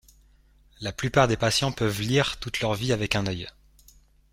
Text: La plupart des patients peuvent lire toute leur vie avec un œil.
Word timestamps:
La 0.79 0.91
plupart 0.91 1.27
des 1.27 1.37
patients 1.37 1.71
peuvent 1.71 2.01
lire 2.01 2.37
toute 2.39 2.59
leur 2.59 2.73
vie 2.73 2.91
avec 2.91 3.15
un 3.15 3.27
œil. 3.27 3.47